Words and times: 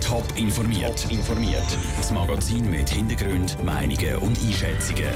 Top 0.00 0.24
informiert. 0.36 1.10
informiert. 1.10 1.66
Das 1.96 2.12
Magazin 2.12 2.70
mit 2.70 2.88
Hintergrund, 2.88 3.56
Meinungen 3.64 4.16
und 4.18 4.38
Einschätzungen. 4.38 5.08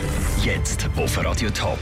Jetzt 0.42 0.90
auf 0.96 1.24
Radio 1.24 1.48
Top. 1.50 1.78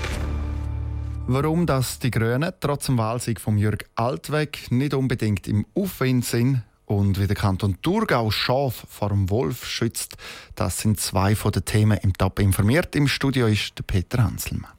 Warum 1.27 1.65
das 1.65 1.99
die 1.99 2.11
Grünen 2.11 2.53
trotz 2.61 2.87
dem 2.87 2.99
Wahlsieg 2.99 3.41
von 3.41 3.57
Jörg 3.57 3.79
Altweg 3.95 4.71
nicht 4.71 4.93
unbedingt 4.93 5.49
im 5.49 5.65
Aufwind 5.75 6.27
sind 6.27 6.63
und 6.85 7.19
wie 7.19 7.27
der 7.27 7.37
Kanton 7.37 7.81
Thurgau 7.81 8.31
Schaf 8.31 8.85
vor 8.87 9.09
dem 9.09 9.31
Wolf 9.31 9.65
schützt, 9.65 10.19
das 10.57 10.77
sind 10.77 11.01
zwei 11.01 11.35
von 11.35 11.53
den 11.53 11.65
Themen 11.65 11.97
im 12.03 12.13
Top 12.13 12.39
informiert. 12.39 12.95
Im 12.97 13.09
Studio 13.09 13.47
ist 13.47 13.79
der 13.79 13.85
Peter 13.85 14.23
Hanselmann. 14.23 14.73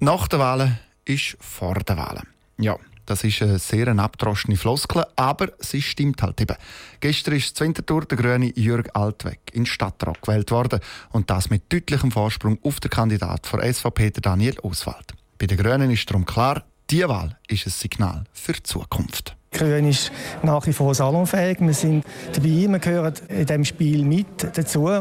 Nach 0.00 0.26
den 0.26 0.40
Wahlen 0.40 0.80
ist 1.04 1.36
vor 1.38 1.74
den 1.74 1.96
Wahlen. 1.96 2.26
Ja, 2.58 2.76
das 3.06 3.24
ist 3.24 3.40
eine 3.42 3.58
sehr 3.58 3.88
abgedroschene 3.88 4.56
Floskel, 4.56 5.04
aber 5.16 5.52
sie 5.60 5.80
stimmt 5.80 6.22
halt 6.22 6.40
eben. 6.40 6.56
Gestern 7.00 7.34
ist 7.34 7.52
das 7.52 7.66
Winterthur 7.66 8.04
der 8.04 8.18
grüne 8.18 8.52
Jürg 8.56 8.90
Altweg 8.94 9.40
in 9.52 9.64
Stadtrat 9.64 10.20
gewählt 10.20 10.50
worden 10.50 10.80
und 11.10 11.30
das 11.30 11.48
mit 11.50 11.72
deutlichem 11.72 12.10
Vorsprung 12.10 12.58
auf 12.62 12.80
den 12.80 12.90
Kandidat 12.90 13.46
von 13.46 13.60
SVP, 13.60 14.10
Daniel 14.20 14.58
Oswald. 14.62 15.14
Bei 15.38 15.46
den 15.46 15.56
Grünen 15.56 15.90
ist 15.90 16.08
darum 16.10 16.26
klar, 16.26 16.64
diese 16.90 17.08
Wahl 17.08 17.36
ist 17.48 17.66
ein 17.66 17.70
Signal 17.70 18.24
für 18.32 18.52
die 18.52 18.62
Zukunft. 18.62 19.36
Grün 19.52 19.88
ist 19.88 20.12
nach 20.42 20.66
wie 20.66 20.72
vor 20.72 20.94
salonfähig. 20.94 21.58
Wir 21.60 21.74
sind 21.74 22.04
dabei, 22.32 22.68
wir 22.68 22.78
gehören 22.78 23.14
in 23.28 23.46
diesem 23.46 23.64
Spiel 23.64 24.04
mit 24.04 24.56
dazu. 24.56 25.00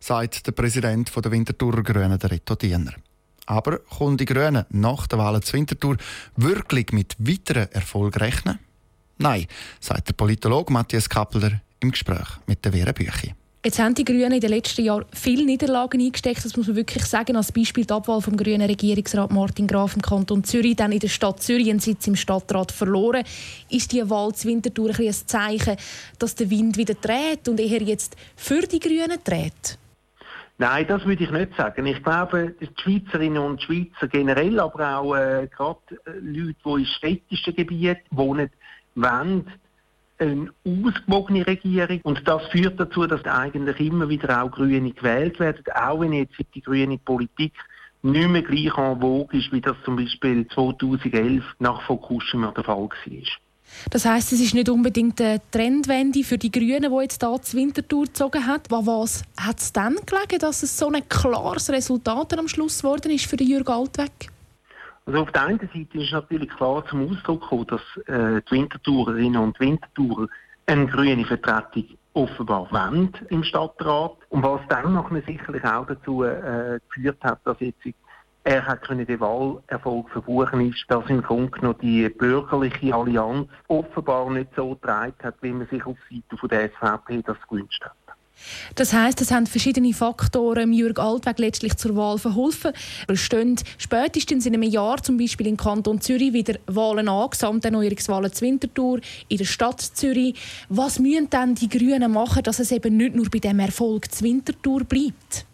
Sagt 0.00 0.46
der 0.46 0.52
Präsident 0.52 1.12
der 1.14 1.30
Winterthurer 1.30 1.82
Grünen, 1.82 2.18
der 2.18 2.30
Reto 2.30 2.56
Diener. 2.56 2.92
Aber 3.46 3.78
können 3.98 4.16
die 4.16 4.24
Grünen 4.24 4.64
nach 4.70 5.06
der 5.06 5.18
Wahl 5.18 5.40
zur 5.42 5.58
Winterthur 5.58 5.96
wirklich 6.36 6.92
mit 6.92 7.14
weiteren 7.18 7.70
Erfolg 7.72 8.20
rechnen? 8.20 8.58
Nein, 9.18 9.46
sagt 9.80 10.08
der 10.08 10.14
Politologe 10.14 10.72
Matthias 10.72 11.08
Kappler 11.08 11.60
im 11.80 11.90
Gespräch 11.90 12.28
mit 12.46 12.64
der 12.64 12.72
Vera 12.72 12.92
Büchi. 12.92 13.34
Jetzt 13.64 13.78
haben 13.78 13.94
die 13.94 14.04
Grünen 14.04 14.32
in 14.32 14.40
den 14.40 14.50
letzten 14.50 14.84
Jahren 14.84 15.06
viele 15.10 15.46
Niederlagen 15.46 15.98
eingesteckt, 15.98 16.44
das 16.44 16.54
muss 16.54 16.66
man 16.66 16.76
wirklich 16.76 17.06
sagen. 17.06 17.34
Als 17.34 17.50
Beispiel 17.50 17.86
die 17.86 17.94
Abwahl 17.94 18.20
vom 18.20 18.36
grünen 18.36 18.68
Regierungsrat 18.68 19.30
Martin 19.30 19.66
Graf 19.66 19.96
im 19.96 20.02
Kanton 20.02 20.44
Zürich, 20.44 20.76
dann 20.76 20.92
in 20.92 20.98
der 20.98 21.08
Stadt 21.08 21.42
Zürich 21.42 21.70
einen 21.70 21.80
Sitz 21.80 22.06
im 22.06 22.14
Stadtrat 22.14 22.72
verloren. 22.72 23.24
Ist 23.70 23.92
die 23.92 24.10
Wahl 24.10 24.34
zu 24.34 24.48
Winterthur 24.48 24.90
ein, 24.90 25.06
ein 25.06 25.14
Zeichen, 25.14 25.76
dass 26.18 26.34
der 26.34 26.50
Wind 26.50 26.76
wieder 26.76 26.92
dreht 26.92 27.48
und 27.48 27.58
eher 27.58 27.80
jetzt 27.80 28.16
für 28.36 28.66
die 28.66 28.80
Grünen 28.80 29.18
dreht? 29.24 29.78
Nein, 30.56 30.86
das 30.86 31.04
würde 31.04 31.24
ich 31.24 31.30
nicht 31.30 31.56
sagen. 31.56 31.84
Ich 31.86 32.02
glaube, 32.02 32.54
die 32.60 32.68
Schweizerinnen 32.80 33.42
und 33.42 33.60
Schweizer 33.60 34.06
generell, 34.06 34.60
aber 34.60 34.98
auch 34.98 35.16
äh, 35.16 35.48
gerade 35.48 35.80
äh, 36.06 36.12
Leute, 36.20 36.54
die 36.64 36.80
in 36.80 36.86
städtischen 36.86 37.56
Gebieten 37.56 38.06
wohnen, 38.10 38.50
wollen 38.94 39.50
eine 40.18 40.50
ausgewogene 40.64 41.44
Regierung. 41.44 42.00
Und 42.04 42.26
das 42.28 42.46
führt 42.48 42.78
dazu, 42.78 43.06
dass 43.06 43.24
eigentlich 43.24 43.80
immer 43.80 44.08
wieder 44.08 44.42
auch 44.42 44.50
Grüne 44.50 44.92
gewählt 44.92 45.40
werden, 45.40 45.64
auch 45.74 46.00
wenn 46.00 46.12
jetzt 46.12 46.34
die 46.54 46.62
grüne 46.62 46.98
Politik 46.98 47.52
nicht 48.02 48.28
mehr 48.28 48.42
gleich 48.42 48.76
en 48.78 49.00
vogue 49.00 49.38
ist, 49.38 49.50
wie 49.50 49.60
das 49.60 49.76
zum 49.84 49.96
Beispiel 49.96 50.46
2011 50.48 51.42
nach 51.58 51.82
Fukushima 51.82 52.52
der 52.52 52.64
Fall 52.64 52.76
war. 52.76 52.90
Das 53.90 54.04
heißt, 54.04 54.32
es 54.32 54.40
ist 54.40 54.54
nicht 54.54 54.68
unbedingt 54.68 55.20
eine 55.20 55.40
Trendwende 55.50 56.24
für 56.24 56.38
die 56.38 56.50
Grünen, 56.50 56.90
die 56.90 57.02
jetzt 57.02 57.22
hier 57.22 57.42
zur 57.42 57.60
Wintertour 57.60 58.04
gezogen 58.04 58.46
hat. 58.46 58.70
Was 58.70 59.22
hat 59.38 59.60
es 59.60 59.72
dann 59.72 59.96
gelegen, 60.06 60.38
dass 60.38 60.62
es 60.62 60.76
so 60.78 60.90
ein 60.90 61.08
klares 61.08 61.70
Resultat 61.70 62.38
am 62.38 62.48
Schluss 62.48 62.82
geworden 62.82 63.10
ist 63.10 63.26
für 63.26 63.36
den 63.36 63.66
Altweg? 63.66 64.30
Also 65.06 65.20
auf 65.20 65.32
der 65.32 65.42
einen 65.42 65.58
Seite 65.60 65.98
ist 65.98 66.12
natürlich 66.12 66.48
klar 66.50 66.84
zum 66.86 67.10
Ausdruck 67.10 67.42
gekommen, 67.42 67.66
dass 67.66 67.80
äh, 68.06 68.40
die 68.48 68.52
Wintertourerinnen 68.52 69.36
und 69.36 69.60
Wintertourer 69.60 70.28
eine 70.66 70.86
grüne 70.86 71.26
Vertretung 71.26 71.84
offenbar 72.14 72.70
wollen 72.70 73.12
im 73.28 73.44
Stadtrat. 73.44 74.12
Und 74.30 74.42
was 74.42 74.60
dann 74.68 74.94
noch 74.94 75.10
sicherlich 75.26 75.64
auch 75.64 75.86
dazu 75.86 76.24
äh, 76.24 76.80
geführt 76.88 77.18
hat, 77.22 77.40
dass 77.44 77.60
jetzt 77.60 77.82
er 78.44 78.66
hat 78.66 78.82
können 78.82 79.06
den 79.06 79.20
Wahlerfolg 79.20 80.10
verbuchen, 80.10 80.70
ist, 80.70 80.84
dass 80.88 81.08
im 81.08 81.22
Grunde 81.22 81.50
genommen 81.50 81.78
die 81.80 82.08
bürgerliche 82.10 82.94
Allianz 82.94 83.48
offenbar 83.68 84.30
nicht 84.30 84.50
so 84.54 84.74
getragen 84.74 85.14
hat, 85.22 85.34
wie 85.40 85.52
man 85.52 85.66
sich 85.68 85.84
auf 85.84 85.96
Seite 86.10 86.36
von 86.36 86.48
der 86.50 86.70
SVP 86.70 87.22
das 87.22 87.38
gewünscht 87.48 87.82
hat. 87.82 87.96
Das 88.74 88.92
heißt, 88.92 89.20
es 89.20 89.30
haben 89.30 89.46
verschiedene 89.46 89.94
Faktoren 89.94 90.72
Jürg 90.72 90.98
Altweg 90.98 91.38
letztlich 91.38 91.76
zur 91.76 91.96
Wahl 91.96 92.18
verholfen. 92.18 92.72
Es 93.08 93.20
stehen 93.20 93.56
spätestens 93.78 94.44
in 94.44 94.54
einem 94.54 94.64
Jahr 94.64 95.02
zum 95.02 95.16
Beispiel 95.16 95.46
im 95.46 95.56
Kanton 95.56 96.00
Zürich 96.00 96.32
wieder 96.32 96.58
Wahlen 96.66 97.08
an, 97.08 97.30
Gesamterneuerungswahlen 97.30 98.32
zu 98.32 98.44
Winterthur, 98.44 99.00
in 99.28 99.38
der 99.38 99.44
Stadt 99.44 99.80
Zürich. 99.80 100.34
Was 100.68 100.98
müssen 100.98 101.30
dann 101.30 101.54
die 101.54 101.68
Grünen 101.68 102.12
machen, 102.12 102.42
dass 102.42 102.58
es 102.58 102.72
eben 102.72 102.96
nicht 102.96 103.14
nur 103.14 103.30
bei 103.30 103.38
dem 103.38 103.60
Erfolg 103.60 104.12
zu 104.12 104.24
Winterthur 104.24 104.84
bleibt? 104.84 105.46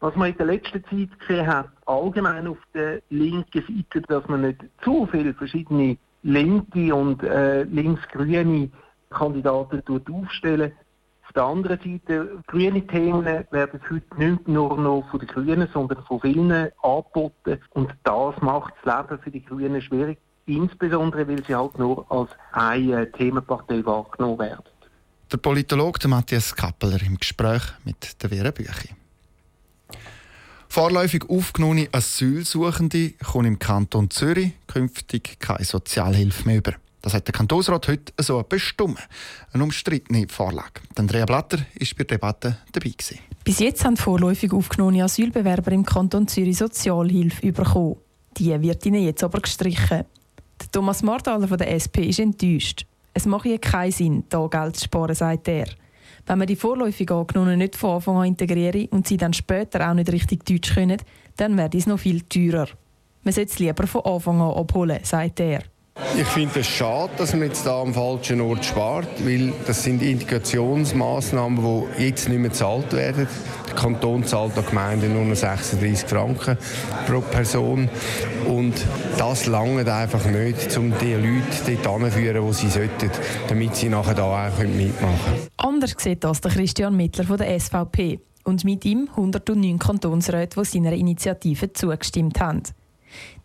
Was 0.00 0.14
man 0.14 0.30
in 0.30 0.36
der 0.36 0.46
letzten 0.46 0.84
Zeit 0.84 1.18
gesehen 1.18 1.46
hat, 1.46 1.68
allgemein 1.86 2.46
auf 2.46 2.58
der 2.72 3.00
linken 3.10 3.64
Seite, 3.66 4.06
dass 4.06 4.28
man 4.28 4.42
nicht 4.42 4.60
zu 4.82 5.08
viele 5.10 5.34
verschiedene 5.34 5.98
linke 6.22 6.94
und 6.94 7.22
äh, 7.22 7.64
linksgrüne 7.64 8.70
Kandidaten 9.10 9.82
aufstellen. 10.10 10.72
Auf 11.26 11.32
der 11.34 11.42
anderen 11.44 11.78
Seite, 11.78 12.42
grüne 12.46 12.86
Themen 12.86 13.24
werden 13.24 13.80
heute 13.90 14.16
nicht 14.16 14.48
nur 14.48 14.78
noch 14.78 15.10
von 15.10 15.20
den 15.20 15.28
Grünen, 15.28 15.68
sondern 15.72 16.02
von 16.04 16.20
vielen 16.20 16.70
angeboten. 16.82 17.60
Und 17.70 17.94
das 18.04 18.40
macht 18.40 18.74
das 18.84 19.02
Leben 19.02 19.22
für 19.22 19.30
die 19.30 19.44
Grünen 19.44 19.82
schwierig, 19.82 20.18
insbesondere 20.46 21.28
weil 21.28 21.44
sie 21.44 21.54
halt 21.54 21.78
nur 21.78 22.10
als 22.10 22.30
eine 22.52 23.10
Themenpartei 23.12 23.84
wahrgenommen 23.84 24.38
werden. 24.38 24.64
Der 25.30 25.36
Politologe 25.36 26.08
Matthias 26.08 26.54
Kappeler 26.54 27.02
im 27.02 27.18
Gespräch 27.18 27.62
mit 27.84 28.22
der 28.22 28.30
Vera 28.30 28.50
Büchi. 28.50 28.97
Vorläufig 30.68 31.28
aufgenommene 31.28 31.88
Asylsuchende 31.92 33.12
kommen 33.24 33.46
im 33.46 33.58
Kanton 33.58 34.10
Zürich 34.10 34.52
künftig 34.66 35.40
keine 35.40 35.64
Sozialhilfe 35.64 36.44
mehr 36.46 36.58
über. 36.58 36.74
Das 37.00 37.14
hat 37.14 37.26
der 37.26 37.32
Kantonsrat 37.32 37.88
heute 37.88 38.12
so 38.18 38.42
bestimmt. 38.46 38.98
Eine 39.52 39.62
umstrittene 39.64 40.26
Vorlage. 40.28 40.82
Andrea 40.96 41.24
Blatter 41.24 41.58
war 41.58 41.66
bei 41.96 42.04
der 42.04 42.06
Debatte 42.06 42.58
dabei. 42.72 42.90
Gewesen. 42.90 43.18
Bis 43.44 43.60
jetzt 43.60 43.84
haben 43.84 43.96
vorläufig 43.96 44.52
aufgenommene 44.52 45.04
Asylbewerber 45.04 45.72
im 45.72 45.86
Kanton 45.86 46.28
Zürich 46.28 46.58
Sozialhilfe 46.58 47.52
bekommen. 47.52 47.96
Die 48.36 48.60
wird 48.60 48.84
ihnen 48.84 49.02
jetzt 49.02 49.24
aber 49.24 49.40
gestrichen. 49.40 50.04
Der 50.60 50.70
Thomas 50.70 51.02
Martaler 51.02 51.48
von 51.48 51.56
der 51.56 51.72
SP 51.72 52.10
ist 52.10 52.18
enttäuscht. 52.18 52.84
Es 53.14 53.26
macht 53.26 53.44
hier 53.44 53.58
keinen 53.58 53.92
Sinn, 53.92 54.24
hier 54.30 54.48
Geld 54.50 54.76
zu 54.76 54.84
sparen, 54.84 55.14
sagt 55.14 55.48
er. 55.48 55.66
Wenn 56.28 56.38
man 56.38 56.46
die 56.46 56.56
vorläufig 56.56 57.10
Angenommenen 57.10 57.58
nicht 57.58 57.74
von 57.74 57.96
Anfang 57.96 58.18
an 58.18 58.26
integriere 58.26 58.86
und 58.90 59.08
sie 59.08 59.16
dann 59.16 59.32
später 59.32 59.88
auch 59.88 59.94
nicht 59.94 60.12
richtig 60.12 60.44
Deutsch 60.44 60.74
können, 60.74 60.98
dann 61.38 61.56
wird 61.56 61.74
es 61.74 61.86
noch 61.86 61.98
viel 61.98 62.20
teurer. 62.20 62.68
Man 63.22 63.32
sollte 63.32 63.50
es 63.50 63.58
lieber 63.58 63.86
von 63.86 64.04
Anfang 64.04 64.38
an 64.42 64.52
abholen, 64.52 64.98
sagt 65.04 65.40
er. 65.40 65.62
Ich 66.16 66.26
finde 66.26 66.60
es 66.60 66.66
schade, 66.66 67.10
dass 67.16 67.32
man 67.32 67.44
jetzt 67.44 67.66
da 67.66 67.80
am 67.80 67.92
falschen 67.92 68.40
Ort 68.40 68.64
spart, 68.64 69.08
weil 69.24 69.52
das 69.66 69.82
sind 69.82 70.00
Integrationsmaßnahmen, 70.00 71.86
die 71.96 72.04
jetzt 72.04 72.28
nicht 72.28 72.38
mehr 72.38 72.50
gezahlt 72.50 72.92
werden. 72.92 73.26
Der 73.66 73.74
Kanton 73.74 74.24
zahlt 74.24 74.54
der 74.56 74.62
Gemeinde 74.62 75.08
nur 75.08 75.24
noch 75.24 75.34
36 75.34 76.08
Franken 76.08 76.56
pro 77.06 77.20
Person 77.20 77.88
und 78.46 78.74
das 79.18 79.46
langt 79.46 79.88
einfach 79.88 80.24
nicht, 80.26 80.76
um 80.76 80.92
die 80.98 81.14
Leute 81.14 81.76
dort 81.82 82.00
hinzuführen, 82.02 82.44
wo 82.44 82.52
sie 82.52 82.68
sollten, 82.68 83.10
damit 83.48 83.74
sie 83.74 83.88
nachher 83.88 84.14
da 84.14 84.48
auch 84.48 84.58
mitmachen 84.58 85.18
können. 85.26 85.48
Anders 85.78 85.94
sieht 85.96 86.24
das 86.24 86.40
der 86.40 86.50
Christian 86.50 86.96
Mittler 86.96 87.22
von 87.22 87.36
der 87.36 87.60
SVP 87.60 88.18
und 88.42 88.64
mit 88.64 88.84
ihm 88.84 89.08
109 89.10 89.78
Kantonsräte, 89.78 90.60
die 90.60 90.66
seiner 90.66 90.92
Initiative 90.92 91.72
zugestimmt 91.72 92.40
haben. 92.40 92.64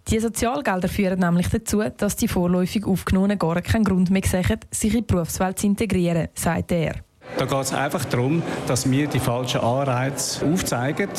Die 0.08 0.18
Sozialgelder 0.18 0.88
führen 0.88 1.20
nämlich 1.20 1.50
dazu, 1.50 1.84
dass 1.96 2.16
die 2.16 2.28
vorläufig 2.28 2.88
Aufgenommenen 2.88 3.38
gar 3.38 3.62
keinen 3.62 3.84
Grund 3.84 4.10
mehr 4.10 4.24
sehen, 4.26 4.62
sich 4.72 4.96
in 4.96 5.02
die 5.02 5.14
Berufswelt 5.14 5.60
zu 5.60 5.68
integrieren, 5.68 6.30
sagt 6.34 6.72
er. 6.72 6.96
Da 7.38 7.46
geht 7.46 7.62
es 7.62 7.72
einfach 7.72 8.06
darum, 8.06 8.42
dass 8.66 8.90
wir 8.90 9.06
die 9.06 9.20
falschen 9.20 9.62
Anreize 9.62 10.44
aufzeigen. 10.44 11.10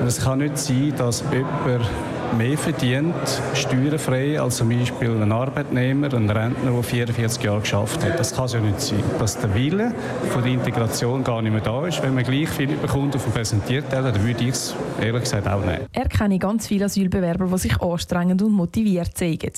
Und 0.00 0.06
es 0.06 0.22
kann 0.22 0.40
nicht 0.40 0.58
sein, 0.58 0.92
dass 0.98 1.24
jemand 1.32 1.86
mehr 2.36 2.58
verdient, 2.58 3.14
steuerfrei, 3.54 4.40
als 4.40 4.56
zum 4.56 4.68
Beispiel 4.68 5.10
ein 5.10 5.32
Arbeitnehmer, 5.32 6.12
ein 6.12 6.28
Rentner, 6.28 6.70
der 6.70 6.82
44 6.82 7.42
Jahre 7.42 7.60
geschafft 7.60 8.04
hat. 8.04 8.18
Das 8.18 8.34
kann 8.34 8.44
es 8.44 8.52
ja 8.52 8.60
nicht 8.60 8.80
sein. 8.80 9.02
Dass 9.18 9.38
der 9.38 9.54
Wille 9.54 9.94
von 10.30 10.42
der 10.42 10.52
Integration 10.52 11.24
gar 11.24 11.42
nicht 11.42 11.52
mehr 11.52 11.60
da 11.60 11.86
ist. 11.86 12.02
Wenn 12.02 12.14
man 12.14 12.24
gleich 12.24 12.48
viel 12.48 12.76
bekommt 12.76 13.14
auf 13.16 13.24
dem 13.24 13.32
Präsentierteller, 13.32 14.12
dann 14.12 14.24
würde 14.24 14.44
ich 14.44 14.50
es 14.50 14.74
ehrlich 15.00 15.22
gesagt 15.22 15.46
auch 15.46 15.64
nehmen. 15.64 15.86
Er 15.92 16.08
kenne 16.08 16.38
ganz 16.38 16.66
viele 16.66 16.86
Asylbewerber, 16.86 17.46
die 17.46 17.58
sich 17.58 17.80
anstrengend 17.80 18.42
und 18.42 18.52
motiviert 18.52 19.16
zeigen. 19.16 19.52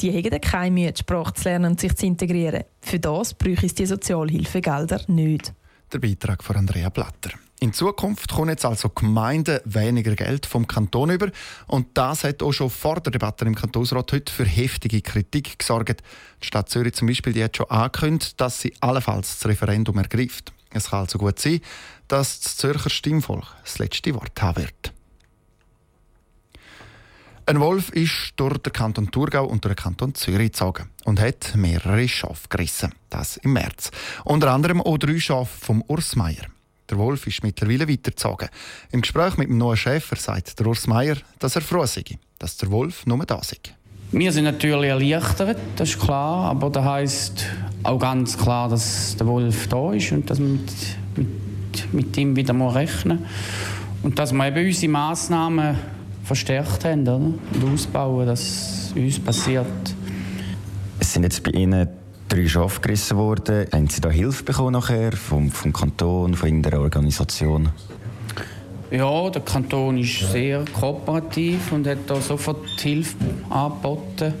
Die 0.00 0.12
haben 0.12 0.40
keine 0.40 0.70
Mühe, 0.70 0.92
die 0.92 0.98
Sprache 0.98 1.34
zu 1.34 1.44
lernen 1.44 1.72
und 1.72 1.80
sich 1.80 1.94
zu 1.94 2.06
integrieren. 2.06 2.64
Für 2.80 2.98
das 2.98 3.34
bräuchte 3.34 3.66
es 3.66 3.74
die 3.74 3.86
Sozialhilfegelder 3.86 5.02
nicht. 5.08 5.52
Der 5.92 5.98
Beitrag 5.98 6.42
von 6.42 6.56
Andrea 6.56 6.88
Blatter. 6.88 7.30
In 7.60 7.72
Zukunft 7.72 8.32
kommen 8.32 8.50
jetzt 8.50 8.64
also 8.64 8.88
Gemeinden 8.88 9.60
weniger 9.64 10.14
Geld 10.16 10.44
vom 10.44 10.66
Kanton 10.66 11.10
über 11.10 11.30
und 11.66 11.86
das 11.94 12.24
hat 12.24 12.42
auch 12.42 12.52
schon 12.52 12.68
vor 12.68 13.00
der 13.00 13.12
Debatte 13.12 13.44
im 13.44 13.54
Kantonsrat 13.54 14.12
heute 14.12 14.32
für 14.32 14.44
heftige 14.44 15.00
Kritik 15.00 15.58
gesorgt. 15.58 16.02
Die 16.42 16.46
Stadt 16.46 16.68
Zürich 16.68 16.94
zum 16.94 17.08
Beispiel 17.08 17.32
die 17.32 17.44
hat 17.44 17.56
schon 17.56 17.70
angekündigt, 17.70 18.40
dass 18.40 18.60
sie 18.60 18.74
allenfalls 18.80 19.38
das 19.38 19.48
Referendum 19.48 19.96
ergreift. 19.98 20.52
Es 20.72 20.90
kann 20.90 21.00
also 21.00 21.18
gut 21.18 21.38
sein, 21.38 21.60
dass 22.08 22.40
das 22.40 22.56
Zürcher 22.56 22.90
Stimmvolk 22.90 23.46
das 23.62 23.78
letzte 23.78 24.14
Wort 24.14 24.42
haben 24.42 24.62
wird. 24.62 24.92
Ein 27.46 27.60
Wolf 27.60 27.90
ist 27.90 28.32
durch 28.36 28.58
den 28.58 28.72
Kanton 28.72 29.10
Thurgau 29.10 29.44
und 29.44 29.64
durch 29.64 29.74
den 29.76 29.82
Kanton 29.82 30.14
Zürich 30.14 30.52
gezogen 30.52 30.88
und 31.04 31.20
hat 31.20 31.54
mehrere 31.54 32.08
Schafe 32.08 32.48
gerissen. 32.48 32.94
Das 33.10 33.36
im 33.36 33.52
März. 33.52 33.90
Unter 34.24 34.50
anderem 34.50 34.80
auch 34.80 34.98
drei 34.98 35.20
Schafe 35.20 35.64
vom 35.64 35.82
Urs 35.86 36.16
Meier. 36.16 36.46
Der 36.90 36.98
Wolf 36.98 37.26
ist 37.26 37.42
mittlerweile 37.42 37.88
weitergezogen. 37.88 38.48
Im 38.92 39.00
Gespräch 39.00 39.36
mit 39.36 39.48
dem 39.48 39.58
neuen 39.58 39.76
Schäfer 39.76 40.16
sagt 40.16 40.58
der 40.58 40.66
Urs 40.66 40.86
Meier, 40.86 41.16
dass 41.38 41.56
er 41.56 41.62
froh 41.62 41.86
sei, 41.86 42.04
dass 42.38 42.56
der 42.58 42.70
Wolf 42.70 43.06
nur 43.06 43.24
da 43.24 43.42
sei. 43.42 43.56
Wir 44.12 44.30
sind 44.32 44.44
natürlich 44.44 44.90
erleichtert, 44.90 45.58
das 45.76 45.90
ist 45.90 46.00
klar, 46.00 46.50
aber 46.50 46.70
das 46.70 46.84
heisst 46.84 47.46
auch 47.82 47.98
ganz 47.98 48.38
klar, 48.38 48.68
dass 48.68 49.16
der 49.16 49.26
Wolf 49.26 49.66
da 49.68 49.92
ist 49.92 50.12
und 50.12 50.28
dass 50.28 50.38
wir 50.38 50.46
mit, 50.46 50.70
mit, 51.16 51.94
mit 51.94 52.16
ihm 52.16 52.36
wieder 52.36 52.52
mal 52.52 52.70
rechnen 52.70 53.26
und 54.02 54.18
dass 54.18 54.32
wir 54.32 54.46
eben 54.46 54.66
unsere 54.66 54.92
Massnahmen 54.92 55.76
verstärkt 56.22 56.84
haben 56.84 57.02
oder? 57.02 57.16
und 57.16 57.72
ausbauen, 57.72 58.26
dass 58.26 58.92
uns 58.94 59.18
passiert. 59.18 59.66
Es 61.00 61.12
sind 61.12 61.24
jetzt 61.24 61.42
bei 61.42 61.50
Ihnen 61.50 61.88
drei 62.34 62.48
Schafe 62.48 62.80
gerissen 62.80 63.16
worden. 63.16 63.66
Haben 63.72 63.88
Sie 63.88 64.00
da 64.00 64.10
Hilfe 64.10 64.42
bekommen 64.42 64.72
nachher 64.72 65.12
vom, 65.12 65.50
vom 65.50 65.72
Kanton, 65.72 66.34
von 66.34 66.48
irgendeiner 66.48 66.80
Organisation? 66.80 67.68
Ja, 68.90 69.30
der 69.30 69.42
Kanton 69.42 69.98
ist 69.98 70.32
sehr 70.32 70.64
kooperativ 70.72 71.70
und 71.72 71.86
hat 71.86 71.98
da 72.08 72.20
sofort 72.20 72.66
Hilfe 72.80 73.16
angeboten. 73.50 74.34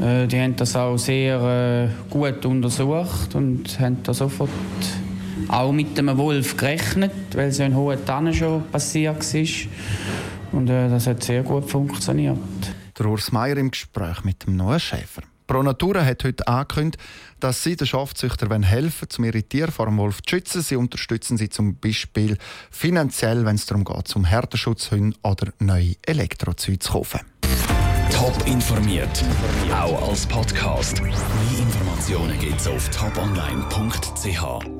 Äh, 0.00 0.26
die 0.26 0.40
haben 0.40 0.56
das 0.56 0.74
auch 0.74 0.96
sehr 0.96 1.90
äh, 1.90 2.10
gut 2.10 2.44
untersucht 2.46 3.34
und 3.34 3.78
haben 3.78 4.02
da 4.02 4.14
sofort 4.14 4.50
auch 5.48 5.72
mit 5.72 5.98
dem 5.98 6.16
Wolf 6.16 6.56
gerechnet, 6.56 7.12
weil 7.34 7.48
es 7.48 7.58
in 7.58 7.76
hohen 7.76 8.04
Tannen 8.06 8.32
schon 8.32 8.66
passiert 8.70 9.34
war. 9.34 10.58
Und 10.58 10.70
äh, 10.70 10.88
das 10.88 11.06
hat 11.06 11.22
sehr 11.22 11.42
gut 11.42 11.70
funktioniert. 11.70 12.38
Der 12.98 13.06
Urs 13.06 13.32
Meier 13.32 13.58
im 13.58 13.70
Gespräch 13.70 14.24
mit 14.24 14.46
dem 14.46 14.56
neuen 14.56 14.80
Schäfer. 14.80 15.22
Pro 15.46 15.62
Natura 15.62 16.04
hat 16.04 16.24
heute 16.24 16.46
angekündigt, 16.48 17.02
dass 17.40 17.62
sie 17.62 17.76
den 17.76 17.86
Schafzüchtern 17.86 18.62
helfen 18.62 19.08
um 19.18 19.24
ihre 19.24 19.42
Tiere 19.42 19.70
vor 19.70 19.86
dem 19.86 19.98
Wolf 19.98 20.22
zu 20.22 20.30
schützen. 20.30 20.62
Sie 20.62 20.76
unterstützen 20.76 21.36
sie 21.36 21.48
zum 21.48 21.78
Beispiel 21.78 22.36
finanziell, 22.70 23.44
wenn 23.44 23.56
es 23.56 23.66
darum 23.66 23.84
geht, 23.84 24.08
zum 24.08 24.24
Härteschutzhunde 24.24 25.16
oder 25.22 25.52
neue 25.58 25.94
Elektrozüge 26.04 26.78
zu 26.78 26.92
kaufen. 26.92 27.20
Top 28.10 28.46
informiert, 28.46 29.24
auch 29.70 30.08
als 30.08 30.26
Podcast. 30.26 31.02
Mehr 31.02 31.12
Informationen 31.58 32.38
gibt 32.38 32.60
es 32.60 32.66
auf 32.66 32.88
toponline.ch. 32.90 34.75